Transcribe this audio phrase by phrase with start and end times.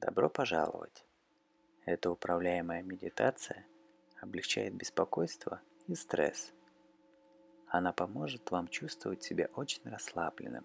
[0.00, 1.04] Добро пожаловать!
[1.84, 3.66] Эта управляемая медитация
[4.22, 6.54] облегчает беспокойство и стресс.
[7.66, 10.64] Она поможет вам чувствовать себя очень расслабленным.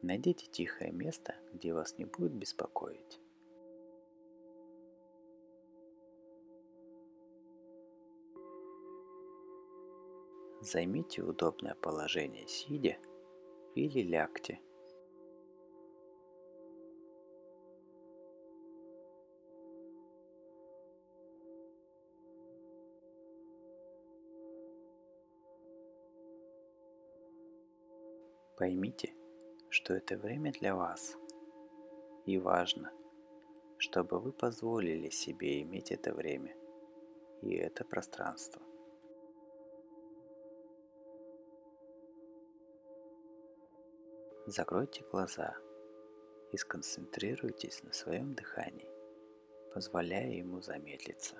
[0.00, 3.20] Найдите тихое место, где вас не будет беспокоить.
[10.62, 12.96] Займите удобное положение сидя
[13.74, 14.58] или лягте.
[28.60, 29.14] Поймите,
[29.70, 31.16] что это время для вас.
[32.26, 32.92] И важно,
[33.78, 36.54] чтобы вы позволили себе иметь это время
[37.40, 38.60] и это пространство.
[44.44, 45.56] Закройте глаза
[46.52, 48.90] и сконцентрируйтесь на своем дыхании,
[49.72, 51.36] позволяя ему замедлиться.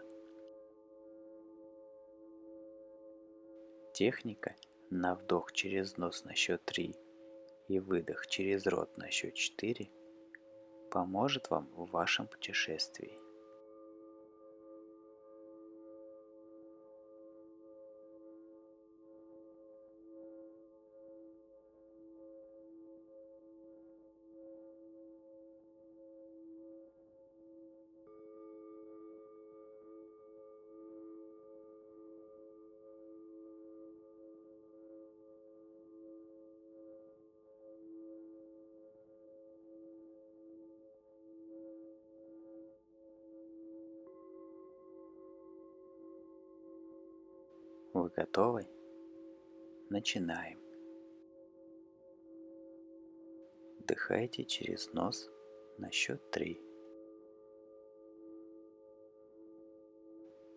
[3.93, 4.57] Техника
[4.89, 7.09] на вдох через нос на счет 3
[7.71, 9.89] и выдох через рот на счет 4
[10.91, 13.20] поможет вам в вашем путешествии.
[48.01, 48.67] Вы готовы?
[49.91, 50.59] Начинаем.
[53.79, 55.31] Вдыхайте через нос
[55.77, 56.62] на счет три.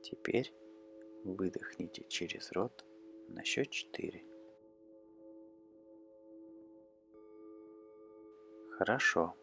[0.03, 0.53] Теперь
[1.26, 2.86] выдохните через рот
[3.27, 4.23] на счет четыре.
[8.77, 9.36] Хорошо.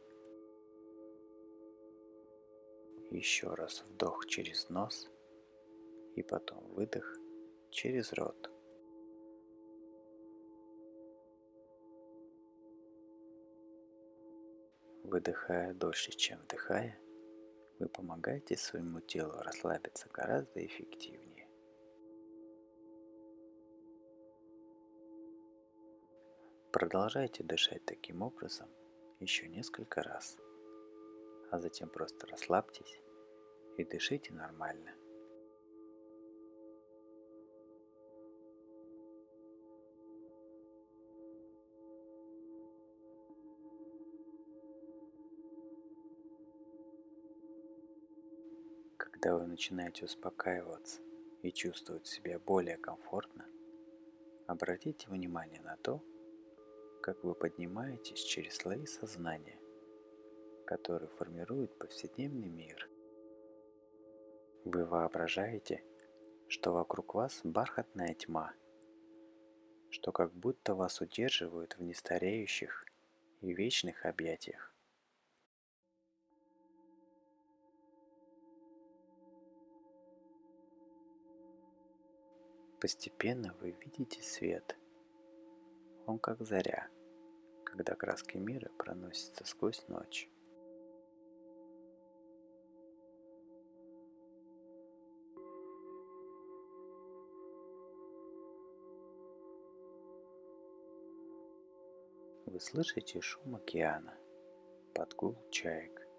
[3.10, 5.10] Еще раз вдох через нос
[6.16, 7.20] и потом выдох
[7.70, 8.50] через рот.
[15.04, 16.98] Выдыхая дольше, чем вдыхая,
[17.78, 21.48] вы помогаете своему телу расслабиться гораздо эффективнее.
[26.72, 28.68] Продолжайте дышать таким образом
[29.18, 30.36] еще несколько раз,
[31.50, 33.00] а затем просто расслабьтесь
[33.76, 34.99] и дышите нормально.
[49.10, 51.00] Когда вы начинаете успокаиваться
[51.42, 53.44] и чувствовать себя более комфортно,
[54.46, 56.02] обратите внимание на то,
[57.02, 59.58] как вы поднимаетесь через слои сознания,
[60.64, 62.88] которые формируют повседневный мир.
[64.64, 65.84] Вы воображаете,
[66.48, 68.54] что вокруг вас бархатная тьма,
[69.90, 72.86] что как будто вас удерживают в нестареющих
[73.40, 74.69] и вечных объятиях.
[82.80, 84.74] Постепенно вы видите свет.
[86.06, 86.88] Он как заря,
[87.62, 90.30] когда краски мира проносятся сквозь ночь.
[102.46, 104.14] Вы слышите шум океана,
[104.94, 106.09] подгул чаек.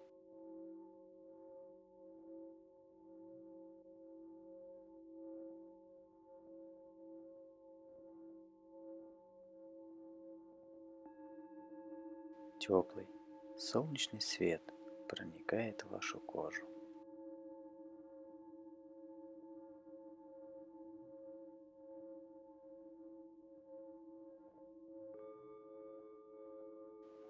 [12.62, 13.08] Теплый,
[13.56, 14.62] солнечный свет
[15.08, 16.64] проникает в вашу кожу.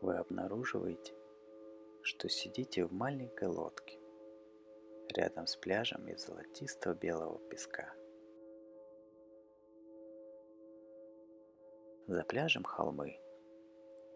[0.02, 1.16] Вы обнаруживаете,
[2.02, 3.98] что сидите в маленькой лодке
[5.16, 7.90] рядом с пляжем из золотистого белого песка.
[12.06, 13.18] За пляжем холмы–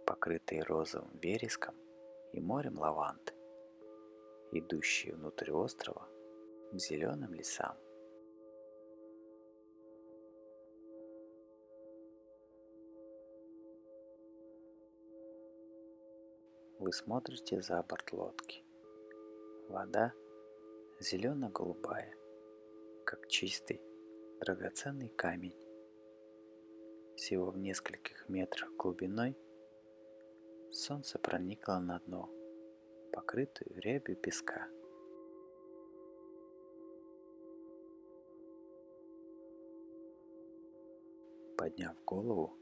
[0.07, 1.75] покрытые розовым вереском
[2.33, 3.33] и морем лаванды,
[4.53, 6.09] идущие внутрь острова
[6.73, 7.77] к зеленым лесам.
[16.79, 18.65] Вы смотрите за борт лодки
[19.69, 20.13] Вода
[21.01, 22.15] зелено-голубая,
[23.05, 23.81] как чистый,
[24.41, 25.57] драгоценный камень.
[27.17, 29.37] Всего в нескольких метрах глубиной
[30.77, 32.29] солнце проникло на дно,
[33.13, 34.69] покрытую рябью песка.
[41.57, 42.59] Подняв голову,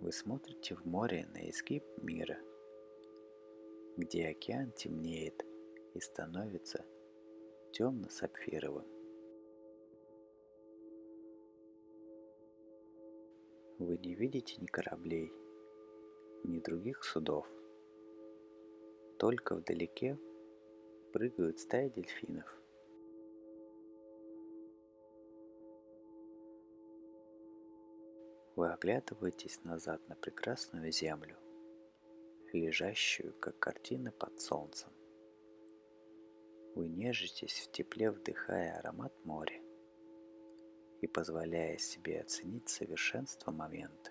[0.00, 2.38] вы смотрите в море на изгиб мира,
[3.98, 5.44] где океан темнеет
[5.92, 6.86] и становится
[7.72, 8.86] темно-сапфировым.
[13.78, 15.30] Вы не видите ни кораблей,
[16.44, 17.46] ни других судов.
[19.18, 20.18] Только вдалеке
[21.12, 22.60] прыгают стаи дельфинов.
[28.56, 31.36] Вы оглядываетесь назад на прекрасную землю,
[32.52, 34.90] лежащую, как картина под солнцем.
[36.74, 39.60] Вы нежитесь в тепле, вдыхая аромат моря
[41.00, 44.10] и позволяя себе оценить совершенство момента.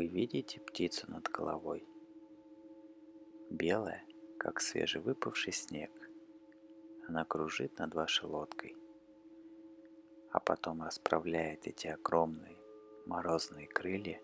[0.00, 1.86] Вы видите птицу над головой?
[3.50, 4.02] Белая,
[4.38, 5.90] как свежевыпавший снег.
[7.06, 8.78] Она кружит над вашей лодкой,
[10.30, 12.56] а потом расправляет эти огромные
[13.04, 14.22] морозные крылья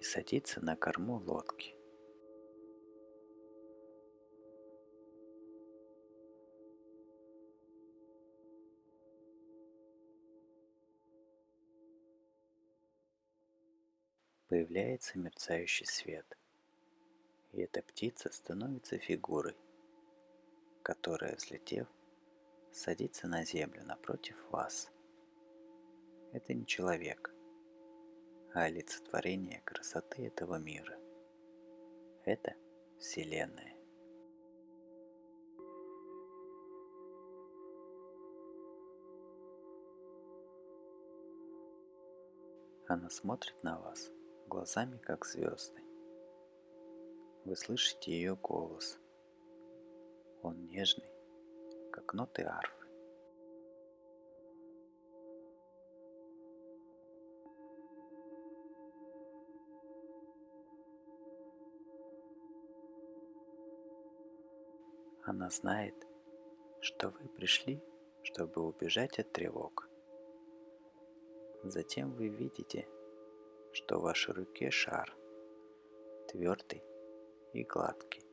[0.00, 1.77] и садится на корму лодки.
[14.48, 16.36] Появляется мерцающий свет,
[17.52, 19.56] и эта птица становится фигурой,
[20.82, 21.86] которая, взлетев,
[22.72, 24.90] садится на землю напротив вас.
[26.32, 27.32] Это не человек,
[28.54, 30.98] а олицетворение красоты этого мира.
[32.24, 32.54] Это
[32.98, 33.74] Вселенная.
[42.86, 44.10] Она смотрит на вас–
[44.48, 45.80] глазами как звезды.
[47.44, 48.98] Вы слышите ее голос.
[50.42, 51.10] Он нежный,
[51.92, 52.86] как ноты арфы.
[65.24, 65.94] Она знает,
[66.80, 67.82] что вы пришли,
[68.22, 69.88] чтобы убежать от тревог.
[71.64, 72.88] Затем вы видите,
[73.72, 75.16] что в вашей руке шар,
[76.28, 76.82] твердый
[77.52, 78.24] и гладкий,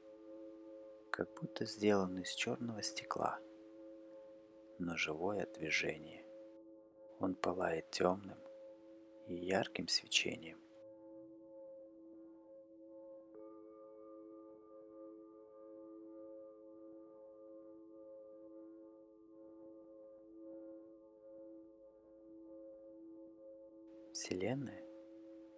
[1.11, 3.39] как будто сделан из черного стекла,
[4.79, 6.25] но живое от движения.
[7.19, 8.37] Он пылает темным
[9.27, 10.59] и ярким свечением.
[24.11, 24.84] Вселенная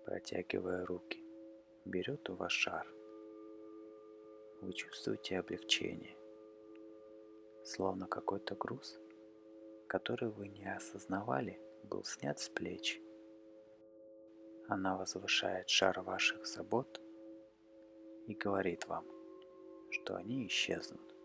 [0.07, 1.21] протягивая руки,
[1.83, 2.88] берет у вас шар.
[4.61, 6.16] Вы чувствуете облегчение,
[7.66, 8.97] словно какой-то груз,
[9.90, 13.02] который вы не осознавали, был снят с плеч.
[14.69, 17.02] Она возвышает шар ваших забот
[18.28, 19.06] и говорит вам,
[19.92, 21.17] что они исчезнут.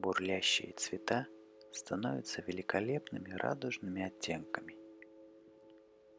[0.00, 1.26] Бурлящие цвета
[1.72, 4.76] становятся великолепными радужными оттенками,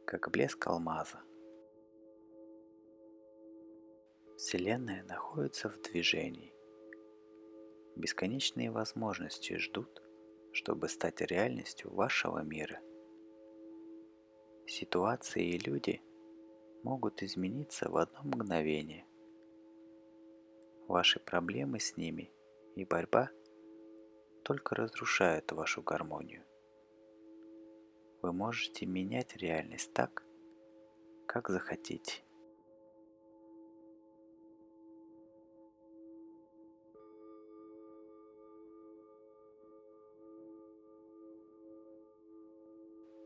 [0.06, 1.20] как блеск алмаза.
[4.38, 6.54] Вселенная находится в движении.
[7.96, 10.02] Бесконечные возможности ждут,
[10.54, 12.80] чтобы стать реальностью вашего мира.
[14.68, 16.02] Ситуации и люди
[16.84, 19.06] могут измениться в одно мгновение.
[20.88, 22.32] Ваши проблемы с ними
[22.76, 23.32] и борьба–
[24.44, 26.44] только разрушает вашу гармонию.
[28.22, 30.24] Вы можете менять реальность так,
[31.28, 32.24] как захотите.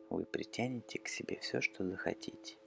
[0.09, 2.57] Вы притянете к себе все, что захотите,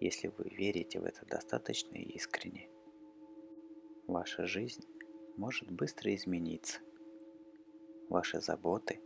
[0.00, 2.68] если вы верите в это достаточно искренне.
[4.08, 4.84] Ваша жизнь
[5.36, 6.80] может быстро измениться–
[8.12, 9.00] ваши заботы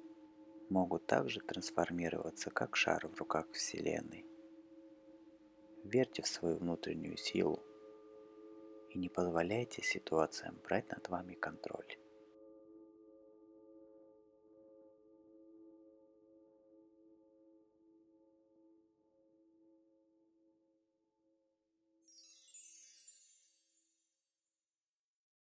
[0.68, 4.26] могут также трансформироваться, как шар в руках Вселенной.
[5.84, 7.62] Верьте в свою внутреннюю силу
[8.90, 11.96] и не позволяйте ситуациям брать над вами контроль.